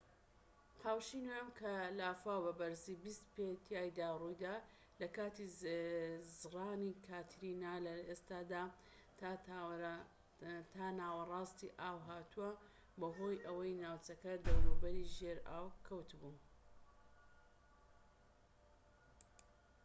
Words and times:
قاوشی 0.83 1.19
نۆیەم 1.27 1.49
کە 1.59 1.71
لافاو 1.99 2.41
بە 2.45 2.53
بەرزی 2.59 2.95
20 3.05 3.25
پێ 3.35 3.47
تیایدا 3.65 4.07
ڕوویدا 4.21 4.55
لە 5.01 5.07
کاتی 5.17 5.45
زرانی 6.41 6.93
کاترینا 7.07 7.73
لە 7.85 7.95
ئێستادا 8.07 8.63
تا 10.73 10.87
ناوەڕاستی 10.99 11.75
ئاو 11.79 11.97
هاتووە 12.07 12.51
بەهۆی 12.99 13.43
ئەوەی 13.45 13.79
ناوچەی 13.83 14.41
دەوروبەری 14.45 15.09
ژێر 15.17 15.37
ئاو 15.49 15.65
کەوت 15.87 16.09
بوو 16.19 16.35